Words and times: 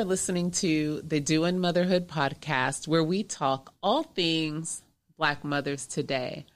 Are 0.00 0.04
listening 0.04 0.50
to 0.50 1.02
the 1.02 1.20
Doing 1.20 1.58
Motherhood 1.58 2.08
podcast, 2.08 2.88
where 2.88 3.04
we 3.04 3.22
talk 3.22 3.74
all 3.82 4.02
things 4.02 4.82
Black 5.18 5.44
mothers 5.44 5.86
today. 5.86 6.46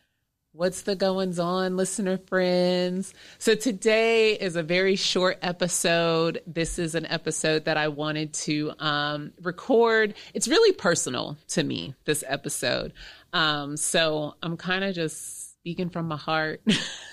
What's 0.53 0.81
the 0.81 0.97
goings 0.97 1.39
on, 1.39 1.77
listener 1.77 2.17
friends? 2.17 3.13
So, 3.37 3.55
today 3.55 4.33
is 4.33 4.57
a 4.57 4.63
very 4.63 4.97
short 4.97 5.41
episode. 5.43 6.41
This 6.47 6.79
is 6.79 6.95
an 6.95 7.05
episode 7.05 7.67
that 7.67 7.77
I 7.77 7.89
wanted 7.89 8.33
to 8.33 8.73
um, 8.79 9.35
record. 9.43 10.15
It's 10.33 10.49
really 10.49 10.73
personal 10.73 11.37
to 11.49 11.63
me, 11.63 11.95
this 12.07 12.25
episode. 12.27 12.95
Um, 13.35 13.77
so, 13.77 14.37
I'm 14.43 14.57
kind 14.57 14.85
of 14.85 14.95
just 14.95 15.53
speaking 15.59 15.91
from 15.91 16.09
my 16.09 16.17
heart, 16.17 16.63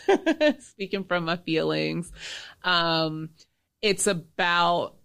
speaking 0.59 1.03
from 1.03 1.25
my 1.25 1.35
feelings. 1.35 2.09
Um, 2.63 3.31
it's 3.81 4.07
about 4.07 4.95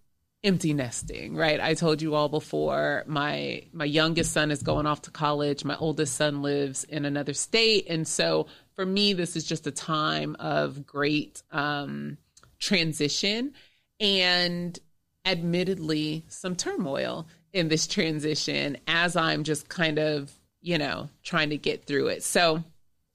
empty 0.46 0.72
nesting, 0.72 1.34
right? 1.34 1.60
I 1.60 1.74
told 1.74 2.00
you 2.00 2.14
all 2.14 2.28
before 2.28 3.02
my 3.06 3.64
my 3.72 3.84
youngest 3.84 4.32
son 4.32 4.50
is 4.50 4.62
going 4.62 4.86
off 4.86 5.02
to 5.02 5.10
college, 5.10 5.64
my 5.64 5.76
oldest 5.76 6.14
son 6.14 6.40
lives 6.40 6.84
in 6.84 7.04
another 7.04 7.34
state, 7.34 7.86
and 7.88 8.06
so 8.06 8.46
for 8.74 8.86
me 8.86 9.12
this 9.12 9.34
is 9.36 9.44
just 9.44 9.66
a 9.66 9.72
time 9.72 10.36
of 10.38 10.86
great 10.86 11.42
um 11.50 12.16
transition 12.60 13.52
and 14.00 14.78
admittedly 15.26 16.24
some 16.28 16.54
turmoil 16.54 17.26
in 17.52 17.68
this 17.68 17.86
transition 17.86 18.76
as 18.86 19.16
I'm 19.16 19.42
just 19.42 19.68
kind 19.68 19.98
of, 19.98 20.32
you 20.60 20.78
know, 20.78 21.08
trying 21.24 21.50
to 21.50 21.58
get 21.58 21.86
through 21.86 22.08
it. 22.08 22.22
So 22.22 22.62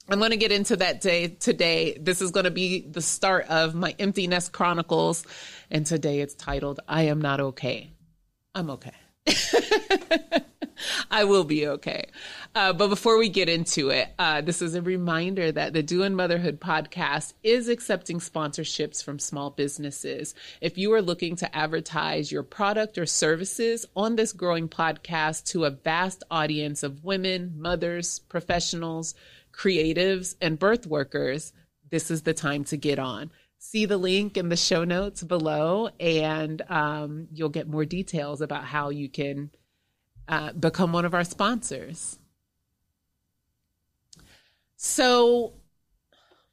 I'm 0.10 0.20
going 0.20 0.32
to 0.32 0.38
get 0.38 0.52
into 0.52 0.78
that 0.78 1.02
day 1.02 1.28
today. 1.28 1.98
This 2.00 2.22
is 2.22 2.32
going 2.32 2.46
to 2.46 2.52
be 2.52 2.82
the 2.82 3.02
start 3.02 3.46
of 3.48 3.76
my 3.76 3.96
empty 4.00 4.28
nest 4.28 4.52
chronicles. 4.52 5.26
And 5.70 5.86
today 5.86 6.22
it's 6.22 6.34
titled, 6.34 6.80
I 6.88 7.04
Am 7.04 7.22
Not 7.22 7.40
Okay. 7.40 7.92
I'm 8.56 8.72
okay. 8.72 8.92
I 11.12 11.26
will 11.26 11.44
be 11.44 11.68
okay. 11.68 12.06
Uh, 12.56 12.74
but 12.74 12.88
before 12.88 13.18
we 13.18 13.30
get 13.30 13.48
into 13.48 13.90
it, 13.90 14.10
uh, 14.18 14.42
this 14.42 14.62
is 14.62 14.76
a 14.76 14.82
reminder 14.82 15.52
that 15.52 15.74
the 15.74 15.84
Doing 15.84 16.16
Motherhood 16.16 16.60
podcast 16.60 17.34
is 17.44 17.70
accepting 17.70 18.20
sponsorships 18.20 19.04
from 19.04 19.20
small 19.20 19.52
businesses. 19.52 20.34
If 20.60 20.78
you 20.78 20.92
are 20.94 21.02
looking 21.02 21.36
to 21.38 21.56
advertise 21.56 22.32
your 22.32 22.44
product 22.44 22.98
or 22.98 23.06
services 23.06 23.86
on 23.96 24.16
this 24.16 24.34
growing 24.34 24.68
podcast 24.68 25.46
to 25.52 25.66
a 25.66 25.70
vast 25.70 26.24
audience 26.32 26.84
of 26.84 27.04
women, 27.04 27.54
mothers, 27.58 28.20
professionals, 28.20 29.14
creatives, 29.52 30.36
and 30.42 30.58
birth 30.58 30.88
workers, 30.88 31.54
this 31.90 32.10
is 32.10 32.24
the 32.24 32.34
time 32.34 32.64
to 32.66 32.78
get 32.78 33.00
on. 33.00 33.32
See 33.60 33.86
the 33.86 33.98
link 33.98 34.38
in 34.38 34.50
the 34.50 34.58
show 34.58 34.84
notes 34.84 35.24
below, 35.24 35.90
and 36.00 36.62
um, 36.70 37.28
you'll 37.32 37.50
get 37.50 37.68
more 37.68 37.86
details 37.86 38.42
about 38.42 38.64
how 38.64 38.90
you 38.90 39.08
can 39.08 39.52
uh, 40.28 40.54
become 40.54 40.94
one 40.94 41.06
of 41.06 41.14
our 41.14 41.24
sponsors. 41.24 42.18
So, 44.78 45.54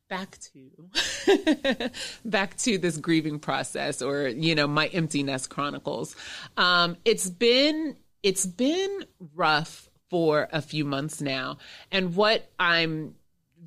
back 0.09 0.39
to 0.53 1.91
back 2.25 2.57
to 2.59 2.77
this 2.77 2.99
grieving 2.99 3.39
process, 3.39 4.03
or 4.03 4.29
you 4.29 4.55
know, 4.55 4.67
my 4.67 4.89
empty 4.89 5.23
nest 5.23 5.49
chronicles. 5.49 6.15
Um, 6.59 6.97
it's 7.05 7.31
been 7.31 7.97
it's 8.23 8.45
been 8.45 9.05
rough 9.35 9.88
for 10.11 10.49
a 10.53 10.63
few 10.63 10.85
months 10.85 11.21
now. 11.21 11.59
And 11.91 12.15
what 12.15 12.51
I'm 12.59 13.15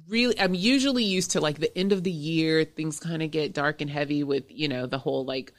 really 0.07 0.39
I'm 0.39 0.53
usually 0.53 1.03
used 1.03 1.31
to 1.31 1.41
like 1.41 1.59
the 1.59 1.75
end 1.77 1.91
of 1.91 2.03
the 2.03 2.11
year, 2.11 2.63
things 2.63 2.99
kind 2.99 3.21
of 3.21 3.31
get 3.31 3.53
dark 3.53 3.81
and 3.81 3.89
heavy 3.89 4.23
with, 4.23 4.45
you 4.49 4.67
know, 4.67 4.85
the 4.85 4.97
whole 4.97 5.25
like 5.25 5.53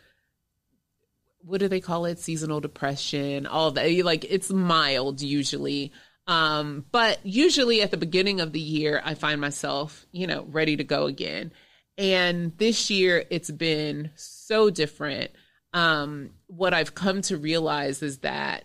what 1.44 1.58
do 1.58 1.68
they 1.68 1.80
call 1.80 2.04
it? 2.04 2.18
Seasonal 2.18 2.60
depression, 2.60 3.46
all 3.46 3.72
that. 3.72 4.04
Like 4.04 4.24
it's 4.28 4.50
mild 4.50 5.20
usually. 5.20 5.92
Um, 6.28 6.84
but 6.92 7.18
usually 7.24 7.82
at 7.82 7.90
the 7.90 7.96
beginning 7.96 8.40
of 8.40 8.52
the 8.52 8.60
year, 8.60 9.02
I 9.04 9.14
find 9.14 9.40
myself, 9.40 10.06
you 10.12 10.28
know, 10.28 10.46
ready 10.48 10.76
to 10.76 10.84
go 10.84 11.06
again. 11.06 11.52
And 11.98 12.56
this 12.58 12.90
year 12.90 13.24
it's 13.28 13.50
been 13.50 14.10
so 14.14 14.70
different. 14.70 15.32
Um, 15.74 16.30
what 16.46 16.74
I've 16.74 16.94
come 16.94 17.22
to 17.22 17.36
realize 17.36 18.02
is 18.02 18.18
that 18.18 18.64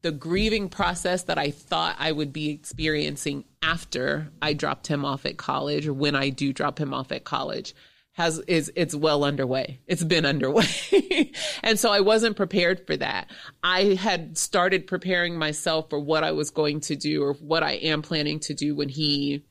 the 0.00 0.12
grieving 0.12 0.68
process 0.68 1.24
that 1.24 1.38
I 1.38 1.50
thought 1.50 1.96
I 1.98 2.12
would 2.12 2.32
be 2.32 2.50
experiencing 2.50 3.44
after 3.62 4.30
I 4.40 4.54
dropped 4.54 4.86
him 4.86 5.04
off 5.04 5.26
at 5.26 5.36
college 5.36 5.86
or 5.86 5.92
when 5.92 6.16
I 6.16 6.30
do 6.30 6.52
drop 6.52 6.80
him 6.80 6.94
off 6.94 7.12
at 7.12 7.24
college 7.24 7.74
has 8.14 8.38
is 8.40 8.70
it's 8.76 8.94
well 8.94 9.24
underway. 9.24 9.80
It's 9.86 10.04
been 10.04 10.26
underway. 10.26 11.32
and 11.62 11.78
so 11.78 11.90
I 11.90 12.00
wasn't 12.00 12.36
prepared 12.36 12.86
for 12.86 12.96
that. 12.96 13.30
I 13.62 13.94
had 13.94 14.36
started 14.36 14.86
preparing 14.86 15.36
myself 15.38 15.88
for 15.88 15.98
what 15.98 16.24
I 16.24 16.32
was 16.32 16.50
going 16.50 16.80
to 16.80 16.96
do 16.96 17.22
or 17.22 17.34
what 17.34 17.62
I 17.62 17.72
am 17.72 18.02
planning 18.02 18.40
to 18.40 18.54
do 18.54 18.74
when 18.74 18.90
he 18.90 19.46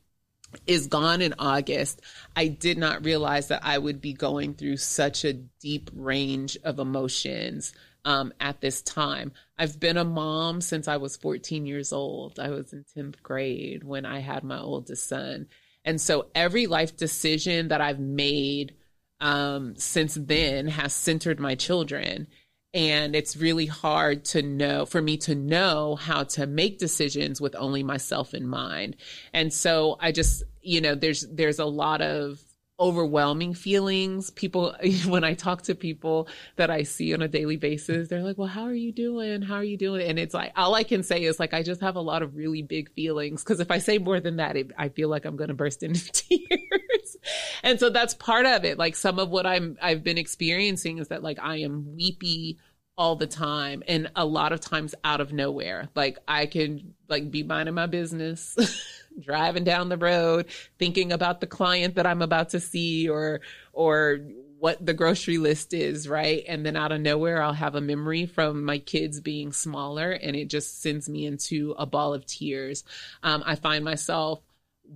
is 0.66 0.86
gone 0.86 1.22
in 1.22 1.34
August. 1.38 2.02
I 2.36 2.48
did 2.48 2.78
not 2.78 3.04
realize 3.04 3.48
that 3.48 3.64
I 3.64 3.78
would 3.78 4.00
be 4.00 4.12
going 4.12 4.54
through 4.54 4.76
such 4.76 5.24
a 5.24 5.32
deep 5.32 5.90
range 5.94 6.56
of 6.62 6.78
emotions 6.78 7.72
um, 8.04 8.32
at 8.40 8.60
this 8.60 8.82
time. 8.82 9.32
I've 9.58 9.78
been 9.78 9.96
a 9.96 10.04
mom 10.04 10.60
since 10.60 10.88
I 10.88 10.96
was 10.96 11.16
14 11.16 11.66
years 11.66 11.92
old. 11.92 12.38
I 12.38 12.50
was 12.50 12.72
in 12.72 12.84
10th 12.96 13.22
grade 13.22 13.84
when 13.84 14.04
I 14.04 14.20
had 14.20 14.44
my 14.44 14.58
oldest 14.58 15.08
son. 15.08 15.46
And 15.84 16.00
so 16.00 16.26
every 16.34 16.66
life 16.66 16.96
decision 16.96 17.68
that 17.68 17.80
I've 17.80 18.00
made 18.00 18.74
um, 19.20 19.76
since 19.76 20.14
then 20.14 20.68
has 20.68 20.92
centered 20.92 21.40
my 21.40 21.54
children. 21.54 22.26
And 22.74 23.14
it's 23.14 23.36
really 23.36 23.66
hard 23.66 24.24
to 24.26 24.42
know, 24.42 24.86
for 24.86 25.02
me 25.02 25.18
to 25.18 25.34
know 25.34 25.94
how 25.94 26.24
to 26.24 26.46
make 26.46 26.78
decisions 26.78 27.40
with 27.40 27.54
only 27.54 27.82
myself 27.82 28.32
in 28.32 28.48
mind. 28.48 28.96
And 29.32 29.52
so 29.52 29.96
I 30.00 30.10
just, 30.10 30.42
you 30.62 30.80
know, 30.80 30.94
there's, 30.94 31.26
there's 31.30 31.58
a 31.58 31.66
lot 31.66 32.00
of 32.00 32.40
overwhelming 32.80 33.54
feelings. 33.54 34.30
People, 34.30 34.74
when 35.06 35.24
I 35.24 35.34
talk 35.34 35.62
to 35.62 35.74
people 35.74 36.28
that 36.56 36.70
I 36.70 36.82
see 36.82 37.14
on 37.14 37.22
a 37.22 37.28
daily 37.28 37.56
basis, 37.56 38.08
they're 38.08 38.22
like, 38.22 38.38
well, 38.38 38.48
how 38.48 38.62
are 38.62 38.74
you 38.74 38.92
doing? 38.92 39.42
How 39.42 39.56
are 39.56 39.64
you 39.64 39.76
doing? 39.76 40.06
And 40.08 40.18
it's 40.18 40.34
like, 40.34 40.52
all 40.56 40.74
I 40.74 40.82
can 40.82 41.02
say 41.02 41.22
is 41.22 41.38
like, 41.38 41.54
I 41.54 41.62
just 41.62 41.80
have 41.80 41.96
a 41.96 42.00
lot 42.00 42.22
of 42.22 42.36
really 42.36 42.62
big 42.62 42.92
feelings. 42.92 43.42
Cause 43.42 43.60
if 43.60 43.70
I 43.70 43.78
say 43.78 43.98
more 43.98 44.20
than 44.20 44.36
that, 44.36 44.56
it, 44.56 44.70
I 44.76 44.88
feel 44.88 45.08
like 45.08 45.24
I'm 45.24 45.36
going 45.36 45.48
to 45.48 45.54
burst 45.54 45.82
into 45.82 46.10
tears. 46.12 47.16
and 47.62 47.78
so 47.78 47.90
that's 47.90 48.14
part 48.14 48.46
of 48.46 48.64
it. 48.64 48.78
Like 48.78 48.96
some 48.96 49.18
of 49.18 49.30
what 49.30 49.46
I'm, 49.46 49.76
I've 49.80 50.02
been 50.02 50.18
experiencing 50.18 50.98
is 50.98 51.08
that 51.08 51.22
like 51.22 51.38
I 51.40 51.58
am 51.58 51.94
weepy 51.94 52.58
all 52.96 53.16
the 53.16 53.26
time 53.26 53.82
and 53.88 54.10
a 54.14 54.24
lot 54.24 54.52
of 54.52 54.60
times 54.60 54.94
out 55.02 55.20
of 55.20 55.32
nowhere. 55.32 55.88
Like 55.94 56.18
I 56.28 56.46
can 56.46 56.94
like 57.08 57.30
be 57.30 57.42
minding 57.42 57.74
my 57.74 57.86
business. 57.86 58.56
driving 59.20 59.64
down 59.64 59.90
the 59.90 59.98
road 59.98 60.46
thinking 60.78 61.12
about 61.12 61.40
the 61.40 61.46
client 61.46 61.96
that 61.96 62.06
I'm 62.06 62.22
about 62.22 62.50
to 62.50 62.60
see 62.60 63.10
or 63.10 63.42
or 63.74 64.20
what 64.58 64.84
the 64.84 64.94
grocery 64.94 65.38
list 65.38 65.74
is, 65.74 66.08
right? 66.08 66.44
And 66.46 66.64
then 66.64 66.76
out 66.76 66.92
of 66.92 67.00
nowhere, 67.00 67.42
I'll 67.42 67.52
have 67.52 67.74
a 67.74 67.80
memory 67.80 68.26
from 68.26 68.64
my 68.64 68.78
kids 68.78 69.20
being 69.20 69.50
smaller 69.50 70.12
and 70.12 70.36
it 70.36 70.48
just 70.48 70.80
sends 70.80 71.08
me 71.08 71.26
into 71.26 71.74
a 71.76 71.84
ball 71.84 72.14
of 72.14 72.24
tears. 72.26 72.84
Um, 73.24 73.42
I 73.44 73.56
find 73.56 73.84
myself 73.84 74.40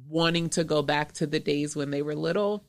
wanting 0.09 0.51
to 0.51 0.63
go 0.63 0.83
back 0.83 1.15
to 1.15 1.27
the 1.27 1.41
days 1.41 1.75
when 1.75 1.91
they 1.91 2.01
were 2.01 2.15
little. 2.15 2.63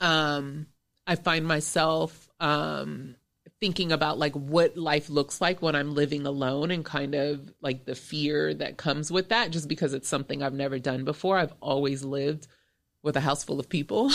Um, 0.00 0.68
I 1.08 1.16
find 1.16 1.44
myself 1.44 2.28
um, 2.38 3.16
thinking 3.60 3.90
about 3.92 4.18
like 4.18 4.34
what 4.34 4.76
life 4.76 5.08
looks 5.08 5.40
like 5.40 5.62
when 5.62 5.74
I'm 5.74 5.94
living 5.94 6.26
alone 6.26 6.70
and 6.70 6.84
kind 6.84 7.14
of 7.14 7.52
like 7.60 7.84
the 7.84 7.94
fear 7.94 8.52
that 8.54 8.76
comes 8.76 9.10
with 9.10 9.30
that, 9.30 9.50
just 9.50 9.68
because 9.68 9.94
it's 9.94 10.08
something 10.08 10.42
I've 10.42 10.52
never 10.52 10.78
done 10.78 11.04
before. 11.04 11.38
I've 11.38 11.54
always 11.60 12.04
lived 12.04 12.48
with 13.02 13.16
a 13.16 13.20
house 13.20 13.44
full 13.44 13.60
of 13.60 13.68
people. 13.68 14.10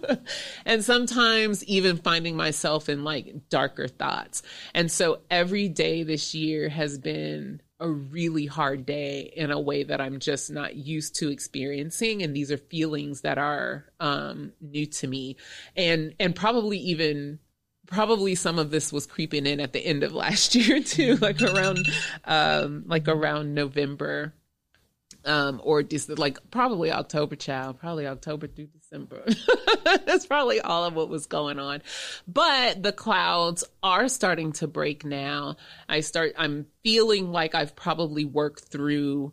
and 0.66 0.84
sometimes 0.84 1.64
even 1.64 1.96
finding 1.96 2.36
myself 2.36 2.88
in 2.88 3.04
like 3.04 3.48
darker 3.48 3.86
thoughts. 3.88 4.42
And 4.74 4.90
so 4.90 5.20
every 5.30 5.68
day 5.68 6.02
this 6.02 6.34
year 6.34 6.68
has 6.68 6.98
been 6.98 7.62
a 7.80 7.88
really 7.88 8.46
hard 8.46 8.86
day 8.86 9.32
in 9.36 9.50
a 9.50 9.60
way 9.60 9.84
that 9.84 10.00
I'm 10.00 10.18
just 10.18 10.50
not 10.50 10.74
used 10.74 11.16
to 11.16 11.30
experiencing. 11.30 12.22
And 12.22 12.34
these 12.34 12.50
are 12.50 12.56
feelings 12.56 13.20
that 13.20 13.38
are 13.38 13.84
um, 14.00 14.52
new 14.60 14.86
to 14.86 15.06
me 15.06 15.36
and, 15.76 16.14
and 16.18 16.34
probably 16.34 16.78
even 16.78 17.38
probably 17.86 18.34
some 18.34 18.58
of 18.58 18.70
this 18.70 18.92
was 18.92 19.06
creeping 19.06 19.46
in 19.46 19.60
at 19.60 19.72
the 19.72 19.84
end 19.84 20.02
of 20.02 20.12
last 20.12 20.54
year 20.54 20.82
too, 20.82 21.16
like 21.16 21.42
around, 21.42 21.78
um, 22.24 22.84
like 22.86 23.08
around 23.08 23.54
November 23.54 24.34
um, 25.24 25.60
or 25.64 25.82
just 25.82 26.18
like 26.18 26.38
probably 26.50 26.92
October, 26.92 27.36
child, 27.36 27.78
probably 27.78 28.06
October 28.06 28.46
through 28.46 28.66
December. 28.66 29.24
That's 29.84 30.26
probably 30.26 30.60
all 30.60 30.84
of 30.84 30.94
what 30.94 31.08
was 31.08 31.26
going 31.26 31.58
on. 31.58 31.82
But 32.28 32.82
the 32.82 32.92
clouds 32.92 33.64
are 33.82 34.08
starting 34.08 34.52
to 34.52 34.66
break 34.66 35.04
now. 35.04 35.56
I 35.88 36.00
start, 36.00 36.34
I'm 36.36 36.66
feeling 36.82 37.32
like 37.32 37.54
I've 37.54 37.74
probably 37.76 38.24
worked 38.24 38.64
through 38.64 39.32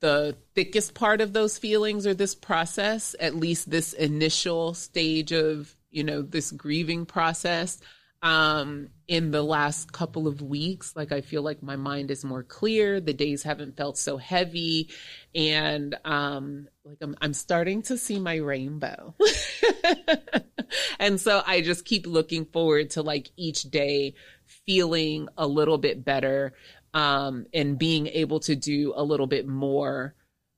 the 0.00 0.36
thickest 0.54 0.94
part 0.94 1.20
of 1.20 1.32
those 1.32 1.58
feelings 1.58 2.06
or 2.06 2.14
this 2.14 2.34
process, 2.34 3.14
at 3.20 3.36
least 3.36 3.70
this 3.70 3.92
initial 3.92 4.74
stage 4.74 5.32
of, 5.32 5.76
you 5.92 6.04
know, 6.04 6.22
this 6.22 6.50
grieving 6.50 7.06
process 7.06 7.78
um, 8.22 8.88
in 9.08 9.32
the 9.32 9.42
last 9.42 9.92
couple 9.92 10.26
of 10.26 10.40
weeks. 10.40 10.94
Like 10.94 11.12
I 11.12 11.20
feel 11.20 11.42
like 11.42 11.62
my 11.62 11.76
mind 11.76 12.10
is 12.10 12.24
more 12.24 12.42
clear. 12.42 13.00
The 13.00 13.12
days 13.12 13.42
haven't 13.42 13.76
felt 13.76 13.98
so 13.98 14.16
heavy, 14.16 14.90
and 15.34 15.96
um, 16.04 16.68
like 16.84 16.98
I'm 17.00 17.16
I'm 17.20 17.34
starting 17.34 17.82
to 17.82 17.98
see 17.98 18.18
my 18.18 18.36
rainbow. 18.36 19.14
and 20.98 21.20
so 21.20 21.42
I 21.46 21.60
just 21.60 21.84
keep 21.84 22.06
looking 22.06 22.46
forward 22.46 22.90
to 22.90 23.02
like 23.02 23.30
each 23.36 23.64
day 23.64 24.14
feeling 24.66 25.28
a 25.36 25.46
little 25.46 25.78
bit 25.78 26.04
better 26.04 26.52
um, 26.94 27.46
and 27.52 27.78
being 27.78 28.06
able 28.08 28.40
to 28.40 28.54
do 28.54 28.92
a 28.94 29.02
little 29.02 29.26
bit 29.26 29.46
more 29.46 30.14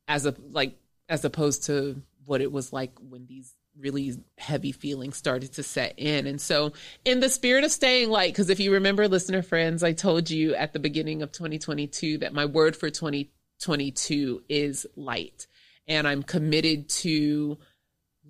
as 0.09 0.27
a 0.27 0.35
like 0.51 0.77
as 1.09 1.25
opposed 1.25 1.65
to 1.65 2.03
what 2.27 2.41
it 2.41 2.51
was 2.51 2.73
like 2.73 2.93
when 2.99 3.27
these 3.27 3.55
really 3.79 4.15
heavy 4.39 4.73
feelings 4.73 5.17
started 5.17 5.53
to 5.55 5.63
set 5.63 5.95
in. 5.99 6.27
And 6.27 6.41
so, 6.41 6.73
in 7.05 7.21
the 7.21 7.29
spirit 7.29 7.65
of 7.65 7.71
staying 7.71 8.11
light, 8.11 8.33
because 8.33 8.51
if 8.51 8.61
you 8.61 8.73
remember, 8.73 9.09
listener 9.09 9.43
friends, 9.43 9.83
I 9.83 9.93
told 9.93 10.31
you 10.31 10.55
at 10.55 10.73
the 10.73 10.79
beginning 10.79 11.23
of 11.23 11.33
2022 11.33 12.19
that 12.19 12.33
my 12.33 12.45
word 12.45 12.77
for 12.77 12.91
2022 12.91 14.43
is 14.49 14.87
light. 14.97 15.47
And 15.87 16.09
I'm 16.09 16.23
committed 16.23 16.89
to 16.89 17.59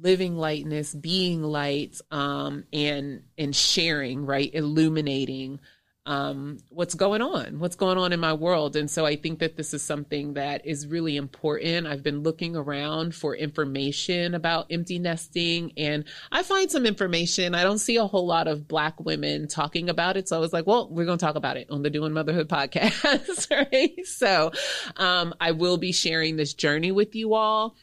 living 0.00 0.36
lightness, 0.36 0.94
being 0.94 1.42
light, 1.42 2.00
um, 2.10 2.64
and 2.72 3.22
and 3.38 3.54
sharing, 3.54 4.26
right, 4.26 4.50
illuminating 4.52 5.60
um, 6.06 6.58
what's 6.68 6.94
going 6.94 7.22
on, 7.22 7.58
what's 7.58 7.76
going 7.76 7.96
on 7.96 8.12
in 8.12 8.20
my 8.20 8.34
world. 8.34 8.76
And 8.76 8.90
so 8.90 9.06
I 9.06 9.16
think 9.16 9.38
that 9.38 9.56
this 9.56 9.72
is 9.72 9.82
something 9.82 10.34
that 10.34 10.66
is 10.66 10.86
really 10.86 11.16
important. 11.16 11.86
I've 11.86 12.02
been 12.02 12.22
looking 12.22 12.56
around 12.56 13.14
for 13.14 13.34
information 13.34 14.34
about 14.34 14.66
empty 14.70 14.98
nesting 14.98 15.72
and 15.78 16.04
I 16.30 16.42
find 16.42 16.70
some 16.70 16.84
information. 16.84 17.54
I 17.54 17.62
don't 17.62 17.78
see 17.78 17.96
a 17.96 18.06
whole 18.06 18.26
lot 18.26 18.48
of 18.48 18.68
black 18.68 19.00
women 19.00 19.48
talking 19.48 19.88
about 19.88 20.16
it. 20.18 20.28
So 20.28 20.36
I 20.36 20.40
was 20.40 20.52
like, 20.52 20.66
well, 20.66 20.90
we're 20.90 21.06
going 21.06 21.18
to 21.18 21.24
talk 21.24 21.36
about 21.36 21.56
it 21.56 21.70
on 21.70 21.82
the 21.82 21.90
Doing 21.90 22.12
Motherhood 22.12 22.48
podcast, 22.50 23.50
right? 23.50 24.06
So, 24.06 24.52
um, 24.96 25.34
I 25.40 25.52
will 25.52 25.78
be 25.78 25.92
sharing 25.92 26.36
this 26.36 26.52
journey 26.54 26.92
with 26.92 27.14
you 27.14 27.34
all. 27.34 27.76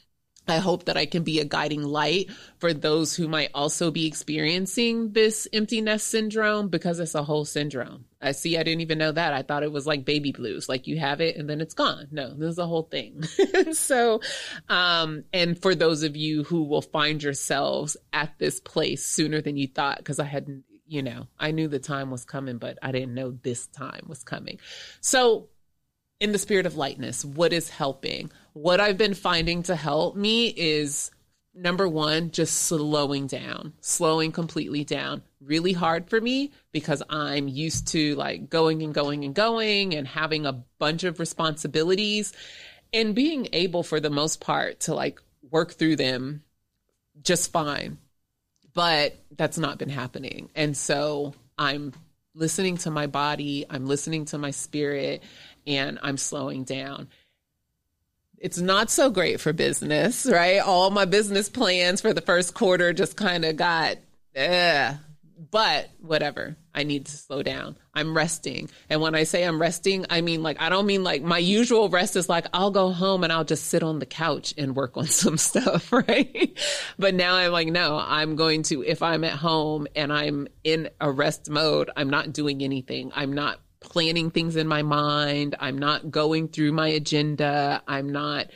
I 0.48 0.58
hope 0.58 0.86
that 0.86 0.98
I 0.98 1.06
can 1.06 1.24
be 1.24 1.40
a 1.40 1.46
guiding 1.46 1.84
light 1.84 2.30
for 2.58 2.74
those 2.74 3.16
who 3.16 3.28
might 3.28 3.52
also 3.54 3.92
be 3.92 4.08
experiencing 4.08 5.12
this 5.12 5.48
empty 5.54 5.82
nest 5.82 6.08
syndrome 6.08 6.70
because 6.70 7.00
it's 7.00 7.16
a 7.16 7.24
whole 7.24 7.46
syndrome. 7.46 8.06
I 8.22 8.32
see. 8.32 8.58
I 8.58 8.64
didn't 8.64 8.82
even 8.82 8.98
know 8.98 9.12
that. 9.12 9.34
I 9.34 9.44
thought 9.44 9.64
it 9.64 9.72
was 9.72 9.88
like 9.88 10.04
baby 10.04 10.32
blues, 10.32 10.68
like 10.68 10.88
you 10.88 11.00
have 11.00 11.22
it 11.22 11.38
and 11.38 11.50
then 11.50 11.62
it's 11.62 11.74
gone. 11.74 12.08
No, 12.12 12.34
this 12.34 12.52
is 12.52 12.58
a 12.58 12.66
whole 12.66 12.84
thing. 12.84 13.24
so, 13.74 14.22
um, 14.68 15.24
and 15.32 15.60
for 15.62 15.76
those 15.76 16.04
of 16.04 16.16
you 16.16 16.44
who 16.44 16.64
will 16.64 16.82
find 16.82 17.22
yourselves 17.22 17.96
at 18.12 18.38
this 18.40 18.60
place 18.60 19.06
sooner 19.06 19.42
than 19.42 19.58
you 19.58 19.68
thought, 19.68 19.98
because 19.98 20.20
I 20.20 20.26
hadn't, 20.26 20.64
you 20.88 21.04
know, 21.04 21.28
I 21.40 21.52
knew 21.52 21.68
the 21.68 21.80
time 21.80 22.12
was 22.12 22.26
coming, 22.26 22.58
but 22.58 22.78
I 22.82 22.92
didn't 22.92 23.14
know 23.14 23.32
this 23.32 23.68
time 23.68 24.06
was 24.08 24.24
coming. 24.24 24.60
So, 25.02 25.50
in 26.22 26.32
the 26.32 26.38
spirit 26.38 26.68
of 26.68 26.78
lightness, 26.78 27.26
what 27.26 27.52
is 27.52 27.68
helping? 27.68 28.32
What 28.54 28.80
I've 28.80 28.98
been 28.98 29.16
finding 29.16 29.64
to 29.64 29.76
help 29.76 30.16
me 30.16 30.48
is 30.50 31.10
number 31.56 31.88
one, 31.88 32.30
just 32.30 32.62
slowing 32.62 33.26
down, 33.26 33.74
slowing 33.82 34.32
completely 34.32 34.86
down. 34.86 35.24
Really 35.42 35.74
hard 35.74 36.10
for 36.10 36.22
me 36.22 36.52
because 36.72 37.02
I'm 37.10 37.48
used 37.48 37.88
to 37.90 38.16
like 38.16 38.52
going 38.52 38.84
and 38.84 38.94
going 38.94 39.26
and 39.26 39.34
going 39.34 39.96
and 39.96 40.08
having 40.08 40.46
a 40.46 40.64
bunch 40.78 41.04
of 41.04 41.20
responsibilities 41.20 42.34
and 42.94 43.16
being 43.16 43.50
able 43.52 43.82
for 43.82 44.00
the 44.00 44.12
most 44.12 44.40
part 44.40 44.82
to 44.82 44.94
like 44.94 45.20
work 45.50 45.74
through 45.74 45.96
them 45.96 46.44
just 47.24 47.52
fine. 47.52 47.98
But 48.76 49.18
that's 49.36 49.58
not 49.58 49.80
been 49.80 49.90
happening. 49.90 50.50
And 50.56 50.78
so 50.78 51.34
I'm 51.58 51.94
listening 52.34 52.78
to 52.78 52.92
my 52.92 53.08
body, 53.08 53.66
I'm 53.70 53.86
listening 53.88 54.26
to 54.26 54.38
my 54.38 54.52
spirit, 54.52 55.24
and 55.66 56.00
I'm 56.02 56.18
slowing 56.18 56.64
down 56.64 57.08
it's 58.42 58.58
not 58.58 58.90
so 58.90 59.10
great 59.10 59.40
for 59.40 59.54
business, 59.54 60.26
right? 60.26 60.58
All 60.58 60.90
my 60.90 61.06
business 61.06 61.48
plans 61.48 62.02
for 62.02 62.12
the 62.12 62.22
first 62.22 62.56
quarter 62.56 62.92
just 62.92 63.16
kind 63.16 63.46
of 63.46 63.56
got, 63.56 63.98
eh. 64.36 64.96
But 65.52 65.90
whatever, 66.00 66.56
I 66.74 66.84
need 66.84 67.06
to 67.08 67.18
slow 67.18 67.44
down. 67.44 67.76
I'm 67.94 68.16
resting. 68.16 68.70
And 68.90 69.02
when 69.02 69.16
I 69.16 69.24
say 69.24 69.44
I'm 69.44 69.60
resting, 69.60 70.06
I 70.10 70.22
mean 70.22 70.44
like, 70.44 70.62
I 70.62 70.70
don't 70.70 70.86
mean 70.86 71.04
like 71.04 71.24
my 71.24 71.40
usual 71.40 71.90
rest 71.90 72.16
is 72.16 72.30
like, 72.30 72.46
I'll 72.54 72.72
go 72.72 72.92
home 72.92 73.24
and 73.24 73.34
I'll 73.34 73.44
just 73.44 73.66
sit 73.66 73.84
on 73.84 74.00
the 74.00 74.06
couch 74.06 74.54
and 74.58 74.76
work 74.76 74.98
on 74.98 75.06
some 75.08 75.38
stuff, 75.38 75.92
right? 76.08 76.58
but 76.98 77.14
now 77.14 77.36
I'm 77.36 77.52
like, 77.52 77.68
no, 77.68 77.98
I'm 78.04 78.36
going 78.36 78.64
to, 78.64 78.84
if 78.84 79.04
I'm 79.04 79.24
at 79.24 79.34
home 79.34 79.88
and 79.96 80.12
I'm 80.12 80.48
in 80.64 80.90
a 81.00 81.12
rest 81.12 81.50
mode, 81.50 81.92
I'm 81.96 82.10
not 82.10 82.34
doing 82.34 82.64
anything. 82.64 83.12
I'm 83.16 83.34
not 83.34 83.60
planning 83.92 84.32
things 84.32 84.56
in 84.56 84.70
my 84.70 84.84
mind. 84.84 85.54
I'm 85.60 85.78
not 85.78 86.10
going 86.10 86.48
through 86.48 86.72
my 86.72 86.88
agenda. 86.88 87.84
I'm 87.86 88.10
not, 88.10 88.48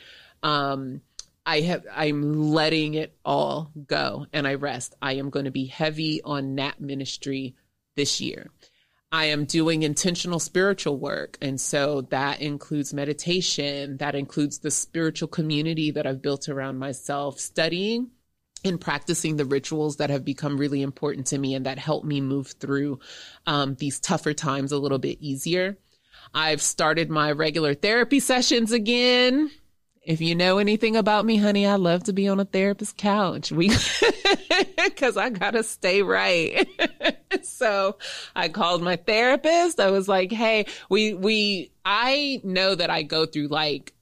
um, 0.42 1.02
I 1.44 1.60
have, 1.60 1.84
I'm 1.94 2.52
letting 2.52 2.94
it 2.94 3.14
all 3.22 3.70
go 3.86 4.26
and 4.32 4.48
I 4.48 4.54
rest. 4.54 4.94
I 5.02 5.12
am 5.16 5.28
going 5.28 5.44
to 5.44 5.50
be 5.50 5.66
heavy 5.66 6.22
on 6.22 6.54
nap 6.54 6.80
ministry 6.80 7.54
this 7.96 8.18
year. 8.18 8.50
I 9.12 9.26
am 9.26 9.44
doing 9.44 9.82
intentional 9.82 10.40
spiritual 10.40 10.96
work. 10.96 11.36
And 11.42 11.60
so 11.60 12.00
that 12.10 12.40
includes 12.40 12.94
meditation. 12.94 13.98
That 13.98 14.14
includes 14.14 14.60
the 14.60 14.70
spiritual 14.70 15.28
community 15.28 15.90
that 15.90 16.06
I've 16.06 16.22
built 16.22 16.48
around 16.48 16.78
myself, 16.78 17.38
studying 17.38 18.10
in 18.66 18.78
practicing 18.78 19.36
the 19.36 19.44
rituals 19.44 19.96
that 19.96 20.10
have 20.10 20.24
become 20.24 20.58
really 20.58 20.82
important 20.82 21.26
to 21.28 21.38
me 21.38 21.54
and 21.54 21.66
that 21.66 21.78
help 21.78 22.04
me 22.04 22.20
move 22.20 22.48
through 22.60 22.98
um, 23.46 23.74
these 23.76 24.00
tougher 24.00 24.34
times 24.34 24.72
a 24.72 24.78
little 24.78 24.98
bit 24.98 25.18
easier. 25.20 25.78
I've 26.34 26.60
started 26.60 27.10
my 27.10 27.32
regular 27.32 27.74
therapy 27.74 28.20
sessions 28.20 28.72
again. 28.72 29.50
If 30.02 30.20
you 30.20 30.34
know 30.34 30.58
anything 30.58 30.94
about 30.96 31.24
me, 31.24 31.36
honey, 31.36 31.66
I 31.66 31.76
love 31.76 32.04
to 32.04 32.12
be 32.12 32.28
on 32.28 32.38
a 32.38 32.44
therapist 32.44 32.96
couch. 32.96 33.50
We, 33.50 33.68
cause 34.96 35.16
I 35.16 35.30
gotta 35.30 35.64
stay 35.64 36.02
right. 36.02 36.68
so 37.42 37.96
I 38.34 38.48
called 38.48 38.82
my 38.82 38.96
therapist. 38.96 39.80
I 39.80 39.90
was 39.90 40.08
like, 40.08 40.30
Hey, 40.30 40.66
we, 40.88 41.14
we, 41.14 41.72
I 41.84 42.40
know 42.44 42.74
that 42.74 42.90
I 42.90 43.02
go 43.02 43.26
through 43.26 43.48
like 43.48 43.94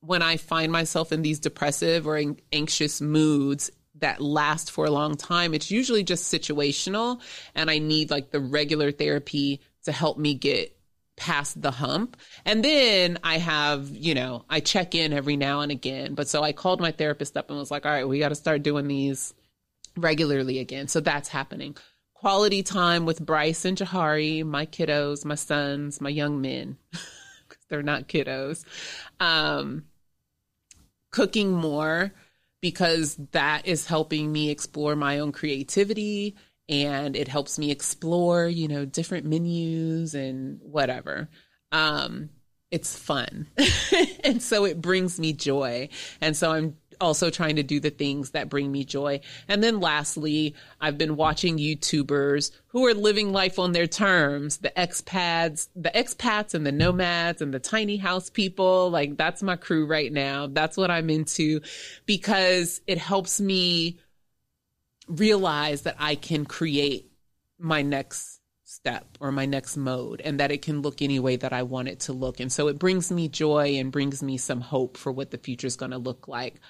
when 0.00 0.20
I 0.20 0.36
find 0.36 0.72
myself 0.72 1.12
in 1.12 1.22
these 1.22 1.38
depressive 1.38 2.06
or 2.08 2.20
anxious 2.52 3.00
moods, 3.00 3.70
that 4.02 4.20
last 4.20 4.70
for 4.70 4.84
a 4.84 4.90
long 4.90 5.16
time. 5.16 5.54
It's 5.54 5.70
usually 5.70 6.04
just 6.04 6.32
situational 6.32 7.20
and 7.54 7.70
I 7.70 7.78
need 7.78 8.10
like 8.10 8.30
the 8.30 8.40
regular 8.40 8.92
therapy 8.92 9.60
to 9.84 9.92
help 9.92 10.18
me 10.18 10.34
get 10.34 10.76
past 11.16 11.60
the 11.60 11.70
hump. 11.70 12.16
And 12.44 12.64
then 12.64 13.18
I 13.22 13.38
have, 13.38 13.88
you 13.90 14.14
know, 14.14 14.44
I 14.48 14.60
check 14.60 14.94
in 14.94 15.12
every 15.12 15.36
now 15.36 15.60
and 15.60 15.72
again. 15.72 16.14
But 16.14 16.28
so 16.28 16.42
I 16.42 16.52
called 16.52 16.80
my 16.80 16.92
therapist 16.92 17.36
up 17.36 17.50
and 17.50 17.58
was 17.58 17.70
like, 17.70 17.86
all 17.86 17.92
right, 17.92 18.08
we 18.08 18.18
got 18.18 18.30
to 18.30 18.34
start 18.34 18.62
doing 18.62 18.88
these 18.88 19.34
regularly 19.96 20.58
again. 20.58 20.88
So 20.88 21.00
that's 21.00 21.28
happening. 21.28 21.76
Quality 22.14 22.62
time 22.62 23.04
with 23.04 23.24
Bryce 23.24 23.64
and 23.64 23.76
Jahari, 23.76 24.44
my 24.44 24.66
kiddos, 24.66 25.24
my 25.24 25.34
sons, 25.34 26.00
my 26.00 26.10
young 26.10 26.40
men. 26.40 26.76
They're 27.68 27.82
not 27.82 28.08
kiddos. 28.08 28.64
Um, 29.18 29.84
cooking 31.10 31.52
more 31.52 32.12
because 32.62 33.16
that 33.32 33.66
is 33.66 33.86
helping 33.86 34.32
me 34.32 34.48
explore 34.48 34.96
my 34.96 35.18
own 35.18 35.32
creativity 35.32 36.36
and 36.68 37.16
it 37.16 37.28
helps 37.28 37.58
me 37.58 37.70
explore, 37.70 38.46
you 38.46 38.68
know, 38.68 38.86
different 38.86 39.26
menus 39.26 40.14
and 40.14 40.60
whatever. 40.62 41.28
Um, 41.72 42.30
it's 42.70 42.96
fun. 42.96 43.48
and 44.24 44.40
so 44.40 44.64
it 44.64 44.80
brings 44.80 45.20
me 45.20 45.34
joy. 45.34 45.90
And 46.22 46.34
so 46.34 46.52
I'm 46.52 46.76
also 47.02 47.28
trying 47.28 47.56
to 47.56 47.62
do 47.62 47.80
the 47.80 47.90
things 47.90 48.30
that 48.30 48.48
bring 48.48 48.72
me 48.72 48.84
joy. 48.84 49.20
And 49.48 49.62
then 49.62 49.80
lastly, 49.80 50.54
I've 50.80 50.96
been 50.96 51.16
watching 51.16 51.58
YouTubers 51.58 52.52
who 52.68 52.86
are 52.86 52.94
living 52.94 53.32
life 53.32 53.58
on 53.58 53.72
their 53.72 53.86
terms, 53.86 54.58
the 54.58 54.72
expats, 54.76 55.68
the 55.76 55.90
expats 55.90 56.54
and 56.54 56.64
the 56.64 56.72
nomads 56.72 57.42
and 57.42 57.52
the 57.52 57.58
tiny 57.58 57.96
house 57.96 58.30
people. 58.30 58.88
Like 58.88 59.18
that's 59.18 59.42
my 59.42 59.56
crew 59.56 59.86
right 59.86 60.12
now. 60.12 60.46
That's 60.46 60.76
what 60.76 60.90
I'm 60.90 61.10
into 61.10 61.60
because 62.06 62.80
it 62.86 62.98
helps 62.98 63.40
me 63.40 63.98
realize 65.08 65.82
that 65.82 65.96
I 65.98 66.14
can 66.14 66.46
create 66.46 67.10
my 67.58 67.82
next 67.82 68.40
step 68.64 69.06
or 69.20 69.30
my 69.30 69.46
next 69.46 69.76
mode 69.76 70.20
and 70.22 70.40
that 70.40 70.50
it 70.50 70.62
can 70.62 70.80
look 70.80 71.02
any 71.02 71.18
way 71.20 71.36
that 71.36 71.52
I 71.52 71.62
want 71.62 71.88
it 71.88 72.00
to 72.00 72.12
look. 72.12 72.40
And 72.40 72.50
so 72.50 72.68
it 72.68 72.78
brings 72.78 73.12
me 73.12 73.28
joy 73.28 73.76
and 73.76 73.92
brings 73.92 74.22
me 74.22 74.38
some 74.38 74.60
hope 74.60 74.96
for 74.96 75.12
what 75.12 75.30
the 75.30 75.38
future 75.38 75.66
is 75.66 75.76
going 75.76 75.92
to 75.92 75.98
look 75.98 76.26
like. 76.26 76.60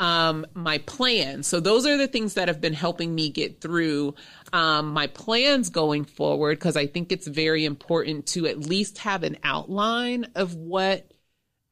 Um, 0.00 0.46
my 0.54 0.78
plan. 0.78 1.42
So 1.42 1.60
those 1.60 1.86
are 1.86 1.98
the 1.98 2.08
things 2.08 2.34
that 2.34 2.48
have 2.48 2.58
been 2.58 2.72
helping 2.72 3.14
me 3.14 3.28
get 3.28 3.60
through 3.60 4.14
um, 4.50 4.94
my 4.94 5.08
plans 5.08 5.68
going 5.68 6.06
forward 6.06 6.58
because 6.58 6.74
I 6.74 6.86
think 6.86 7.12
it's 7.12 7.26
very 7.26 7.66
important 7.66 8.26
to 8.28 8.46
at 8.46 8.58
least 8.58 8.96
have 8.98 9.24
an 9.24 9.36
outline 9.44 10.28
of 10.34 10.54
what 10.54 11.12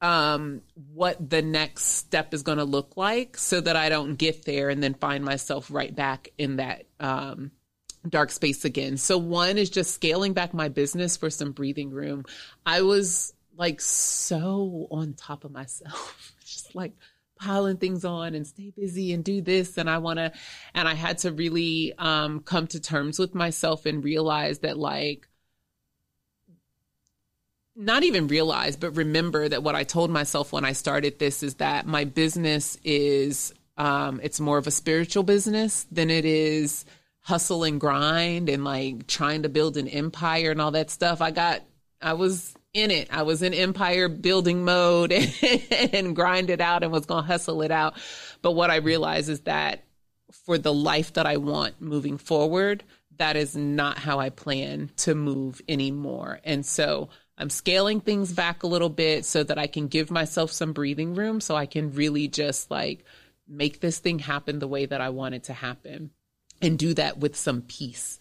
um, 0.01 0.61
what 0.93 1.29
the 1.29 1.41
next 1.41 1.83
step 1.83 2.33
is 2.33 2.43
going 2.43 2.57
to 2.57 2.63
look 2.63 2.95
like 2.95 3.37
so 3.37 3.59
that 3.59 3.75
I 3.75 3.89
don't 3.89 4.15
get 4.15 4.45
there 4.45 4.69
and 4.69 4.81
then 4.81 4.93
find 4.93 5.25
myself 5.25 5.69
right 5.71 5.93
back 5.93 6.29
in 6.37 6.57
that 6.57 6.85
um, 6.99 7.51
dark 8.07 8.31
space 8.31 8.63
again. 8.63 8.97
So, 8.97 9.17
one 9.17 9.57
is 9.57 9.69
just 9.69 9.93
scaling 9.93 10.33
back 10.33 10.53
my 10.53 10.69
business 10.69 11.17
for 11.17 11.29
some 11.29 11.51
breathing 11.51 11.89
room. 11.89 12.25
I 12.65 12.81
was 12.81 13.33
like 13.57 13.81
so 13.81 14.87
on 14.89 15.13
top 15.13 15.43
of 15.43 15.51
myself, 15.51 16.33
just 16.45 16.75
like 16.75 16.93
piling 17.39 17.77
things 17.77 18.03
on 18.05 18.35
and 18.35 18.45
stay 18.45 18.71
busy 18.75 19.13
and 19.13 19.23
do 19.23 19.41
this 19.41 19.77
and 19.77 19.89
I 19.89 19.99
want 19.99 20.19
to 20.19 20.31
and 20.73 20.87
I 20.87 20.93
had 20.93 21.19
to 21.19 21.31
really 21.31 21.93
um 21.97 22.41
come 22.41 22.67
to 22.67 22.79
terms 22.79 23.17
with 23.17 23.33
myself 23.33 23.85
and 23.85 24.03
realize 24.03 24.59
that 24.59 24.77
like 24.77 25.29
not 27.79 28.03
even 28.03 28.27
realize, 28.27 28.75
but 28.75 28.97
remember 28.97 29.47
that 29.47 29.63
what 29.63 29.73
I 29.73 29.85
told 29.85 30.11
myself 30.11 30.51
when 30.51 30.65
I 30.65 30.73
started 30.73 31.17
this 31.17 31.41
is 31.41 31.55
that 31.55 31.87
my 31.87 32.03
business 32.03 32.77
is, 32.83 33.53
um, 33.77 34.19
it's 34.21 34.41
more 34.41 34.57
of 34.57 34.67
a 34.67 34.71
spiritual 34.71 35.23
business 35.23 35.87
than 35.89 36.09
it 36.09 36.25
is 36.25 36.83
hustle 37.21 37.63
and 37.63 37.79
grind 37.79 38.49
and 38.49 38.65
like 38.65 39.07
trying 39.07 39.43
to 39.43 39.49
build 39.49 39.77
an 39.77 39.87
empire 39.87 40.51
and 40.51 40.59
all 40.59 40.71
that 40.71 40.89
stuff. 40.89 41.21
I 41.21 41.31
got, 41.31 41.61
I 42.01 42.13
was 42.13 42.53
in 42.73 42.91
it. 42.91 43.07
I 43.11 43.23
was 43.23 43.41
in 43.41 43.53
empire 43.53 44.07
building 44.07 44.63
mode 44.63 45.11
and, 45.93 46.15
grind 46.15 46.49
it 46.49 46.61
out 46.61 46.83
and 46.83 46.91
was 46.91 47.05
going 47.05 47.23
to 47.23 47.27
hustle 47.27 47.61
it 47.61 47.71
out. 47.71 47.95
But 48.41 48.51
what 48.51 48.69
I 48.69 48.77
realized 48.77 49.29
is 49.29 49.41
that 49.41 49.83
for 50.31 50.57
the 50.57 50.73
life 50.73 51.13
that 51.13 51.25
I 51.25 51.37
want 51.37 51.81
moving 51.81 52.17
forward, 52.17 52.83
that 53.17 53.35
is 53.35 53.55
not 53.55 53.97
how 53.97 54.19
I 54.19 54.29
plan 54.29 54.91
to 54.97 55.15
move 55.15 55.61
anymore. 55.67 56.39
And 56.43 56.65
so 56.65 57.09
I'm 57.37 57.49
scaling 57.49 58.01
things 58.01 58.33
back 58.33 58.63
a 58.63 58.67
little 58.67 58.89
bit 58.89 59.25
so 59.25 59.43
that 59.43 59.57
I 59.57 59.67
can 59.67 59.87
give 59.87 60.11
myself 60.11 60.51
some 60.51 60.73
breathing 60.73 61.15
room 61.15 61.41
so 61.41 61.55
I 61.55 61.65
can 61.65 61.93
really 61.93 62.27
just 62.27 62.69
like 62.69 63.05
make 63.47 63.79
this 63.79 63.99
thing 63.99 64.19
happen 64.19 64.59
the 64.59 64.67
way 64.67 64.85
that 64.85 65.01
I 65.01 65.09
want 65.09 65.35
it 65.35 65.45
to 65.45 65.53
happen 65.53 66.11
and 66.61 66.77
do 66.77 66.93
that 66.95 67.17
with 67.17 67.35
some 67.35 67.61
peace. 67.61 68.19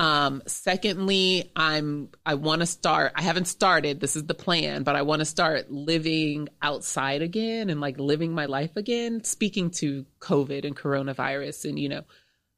Um, 0.00 0.42
secondly, 0.46 1.52
I'm, 1.54 2.08
I 2.24 2.32
want 2.32 2.60
to 2.62 2.66
start, 2.66 3.12
I 3.16 3.20
haven't 3.20 3.44
started, 3.44 4.00
this 4.00 4.16
is 4.16 4.24
the 4.24 4.32
plan, 4.32 4.82
but 4.82 4.96
I 4.96 5.02
want 5.02 5.20
to 5.20 5.26
start 5.26 5.70
living 5.70 6.48
outside 6.62 7.20
again 7.20 7.68
and 7.68 7.82
like 7.82 8.00
living 8.00 8.32
my 8.32 8.46
life 8.46 8.76
again, 8.76 9.22
speaking 9.24 9.68
to 9.72 10.06
COVID 10.20 10.64
and 10.64 10.74
coronavirus 10.74 11.68
and, 11.68 11.78
you 11.78 11.90
know, 11.90 12.04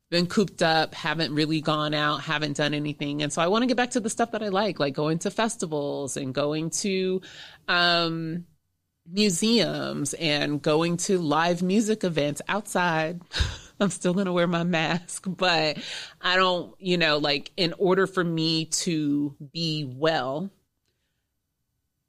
been 0.08 0.28
cooped 0.28 0.62
up, 0.62 0.94
haven't 0.94 1.34
really 1.34 1.60
gone 1.60 1.94
out, 1.94 2.20
haven't 2.20 2.58
done 2.58 2.74
anything. 2.74 3.22
And 3.22 3.32
so 3.32 3.42
I 3.42 3.48
want 3.48 3.62
to 3.62 3.66
get 3.66 3.76
back 3.76 3.90
to 3.92 4.00
the 4.00 4.10
stuff 4.10 4.30
that 4.30 4.42
I 4.44 4.48
like, 4.48 4.78
like 4.78 4.94
going 4.94 5.18
to 5.20 5.30
festivals 5.32 6.16
and 6.16 6.32
going 6.32 6.70
to 6.70 7.22
um, 7.66 8.44
museums 9.10 10.14
and 10.14 10.62
going 10.62 10.96
to 10.98 11.18
live 11.18 11.60
music 11.60 12.04
events 12.04 12.40
outside. 12.46 13.20
I'm 13.82 13.90
still 13.90 14.14
going 14.14 14.26
to 14.26 14.32
wear 14.32 14.46
my 14.46 14.64
mask, 14.64 15.24
but 15.26 15.78
I 16.20 16.36
don't, 16.36 16.74
you 16.78 16.96
know, 16.96 17.18
like 17.18 17.50
in 17.56 17.74
order 17.78 18.06
for 18.06 18.24
me 18.24 18.66
to 18.66 19.34
be 19.52 19.84
well 19.84 20.50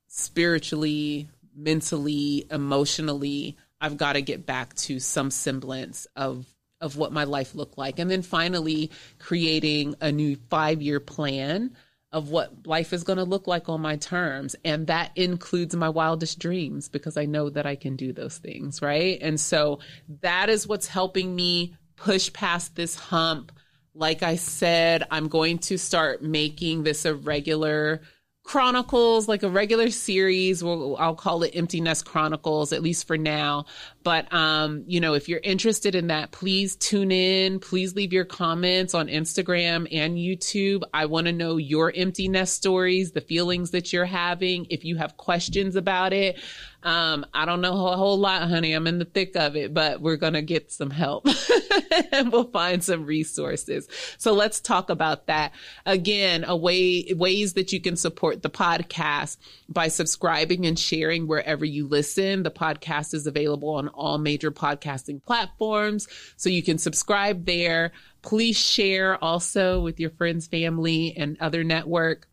spiritually, 0.08 1.30
mentally, 1.56 2.46
emotionally, 2.52 3.58
I've 3.82 3.98
got 3.98 4.14
to 4.14 4.22
get 4.22 4.46
back 4.46 4.76
to 4.76 5.00
some 5.00 5.32
semblance 5.32 6.08
of 6.16 6.46
of 6.80 6.98
what 6.98 7.14
my 7.14 7.24
life 7.24 7.56
looked 7.56 7.78
like. 7.78 7.98
And 7.98 8.12
then 8.12 8.22
finally, 8.22 8.92
creating 9.18 9.96
a 10.02 10.12
new 10.12 10.36
five 10.50 10.82
year 10.82 11.00
plan 11.00 11.76
of 12.14 12.30
what 12.30 12.68
life 12.68 12.94
is 12.94 13.04
going 13.04 13.18
to 13.18 13.24
look 13.24 13.48
like 13.48 13.68
on 13.68 13.82
my 13.82 13.98
terms. 13.98 14.56
And 14.64 14.88
that 14.88 15.12
includes 15.16 15.76
my 15.76 15.90
wildest 15.90 16.40
dreams 16.40 16.88
because 16.88 17.18
I 17.18 17.26
know 17.26 17.50
that 17.50 17.66
I 17.66 17.76
can 17.76 17.96
do 17.96 18.14
those 18.14 18.38
things, 18.38 18.82
right? 18.82 19.18
And 19.20 19.40
so 19.40 19.80
that 20.22 20.50
is 20.50 20.68
what's 20.68 20.88
helping 20.88 21.36
me 21.36 21.76
push 21.96 22.32
past 22.32 22.76
this 22.76 22.96
hump. 22.96 23.52
Like 23.96 24.24
I 24.24 24.36
said, 24.36 25.06
I'm 25.12 25.28
going 25.28 25.58
to 25.60 25.78
start 25.78 26.24
making 26.24 26.84
this 26.84 27.06
a 27.06 27.16
regular 27.16 28.02
chronicles 28.44 29.28
like 29.30 29.42
a 29.42 29.50
regular 29.50 29.90
series 29.90 30.62
well 30.62 30.98
i'll 31.00 31.16
call 31.16 31.44
it 31.44 31.56
empty 31.56 31.80
nest 31.80 32.06
chronicles 32.06 32.74
at 32.74 32.84
least 32.84 33.08
for 33.08 33.18
now. 33.18 33.66
But 34.04 34.32
um 34.34 34.84
you 34.86 35.00
know 35.00 35.14
if 35.14 35.30
you're 35.30 35.40
interested 35.44 35.96
in 35.96 36.08
that 36.08 36.32
please 36.32 36.76
tune 36.76 37.12
in. 37.12 37.60
Please 37.60 37.96
leave 37.96 38.12
your 38.12 38.26
comments 38.26 38.94
on 38.94 39.08
instagram 39.08 39.88
and 39.92 40.18
youtube. 40.18 40.84
I 40.94 41.06
want 41.06 41.28
to 41.28 41.34
know 41.34 41.58
your 41.58 41.92
empty 41.96 42.28
nest 42.28 42.56
stories 42.56 43.12
the 43.12 43.22
feelings 43.22 43.72
that 43.72 43.94
you're 43.94 44.06
having 44.06 44.68
if 44.70 44.84
you 44.84 44.98
have 44.98 45.16
questions 45.18 45.76
about 45.76 46.12
it 46.12 46.38
um, 46.84 47.26
I 47.34 47.46
don't 47.46 47.62
know 47.62 47.88
a 47.88 47.96
whole 47.96 48.18
lot, 48.18 48.48
honey. 48.50 48.74
I'm 48.74 48.88
in 48.88 49.00
the 49.00 49.06
thick 49.06 49.36
of 49.36 49.56
it, 49.56 49.74
but 49.74 50.02
we're 50.02 50.18
going 50.18 50.34
to 50.34 50.42
get 50.42 50.72
some 50.72 50.90
help 50.90 51.26
and 52.12 52.32
we'll 52.32 52.50
find 52.52 52.84
some 52.84 53.06
resources. 53.06 53.88
So 54.18 54.34
let's 54.34 54.60
talk 54.60 54.90
about 54.90 55.28
that. 55.28 55.54
Again, 55.86 56.44
a 56.46 56.56
way, 56.58 57.06
ways 57.16 57.54
that 57.54 57.72
you 57.72 57.80
can 57.80 57.96
support 57.96 58.42
the 58.42 58.50
podcast 58.50 59.38
by 59.70 59.88
subscribing 59.88 60.66
and 60.66 60.78
sharing 60.78 61.26
wherever 61.26 61.64
you 61.64 61.88
listen. 61.88 62.44
The 62.44 62.52
podcast 62.52 63.14
is 63.14 63.28
available 63.28 63.70
on 63.70 63.88
all 63.88 64.18
major 64.18 64.52
podcasting 64.52 65.24
platforms. 65.24 66.08
So 66.36 66.50
you 66.50 66.64
can 66.64 66.78
subscribe 66.78 67.46
there. 67.46 67.94
Please 68.22 68.58
share 68.58 69.22
also 69.24 69.80
with 69.80 70.00
your 70.00 70.10
friends, 70.10 70.48
family, 70.48 71.14
and 71.16 71.38
other 71.40 71.64
network 71.64 72.28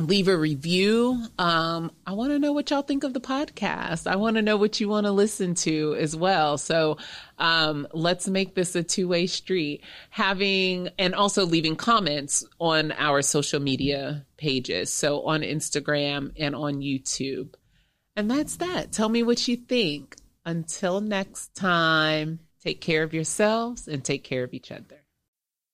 leave 0.00 0.28
a 0.28 0.36
review. 0.36 1.26
Um, 1.38 1.92
I 2.06 2.12
want 2.12 2.32
to 2.32 2.38
know 2.38 2.52
what 2.52 2.70
y'all 2.70 2.82
think 2.82 3.04
of 3.04 3.12
the 3.14 3.20
podcast. 3.20 4.06
I 4.06 4.16
want 4.16 4.36
to 4.36 4.42
know 4.42 4.56
what 4.56 4.80
you 4.80 4.88
want 4.88 5.06
to 5.06 5.12
listen 5.12 5.54
to 5.56 5.94
as 5.98 6.16
well. 6.16 6.58
So, 6.58 6.98
um, 7.38 7.86
let's 7.92 8.28
make 8.28 8.54
this 8.54 8.74
a 8.74 8.82
two 8.82 9.08
way 9.08 9.26
street. 9.26 9.82
Having 10.10 10.90
and 10.98 11.14
also 11.14 11.46
leaving 11.46 11.76
comments 11.76 12.44
on 12.58 12.92
our 12.92 13.22
social 13.22 13.60
media 13.60 14.26
pages. 14.36 14.92
So 14.92 15.22
on 15.26 15.42
Instagram 15.42 16.32
and 16.36 16.54
on 16.54 16.80
YouTube. 16.80 17.54
And 18.16 18.30
that's 18.30 18.56
that. 18.56 18.92
Tell 18.92 19.08
me 19.08 19.22
what 19.22 19.46
you 19.46 19.56
think. 19.56 20.16
Until 20.44 21.00
next 21.00 21.54
time, 21.54 22.40
take 22.62 22.80
care 22.80 23.02
of 23.02 23.12
yourselves 23.14 23.86
and 23.86 24.02
take 24.02 24.24
care 24.24 24.42
of 24.42 24.54
each 24.54 24.72
other. 24.72 24.99